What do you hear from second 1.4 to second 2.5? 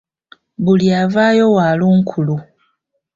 wa lunkulu.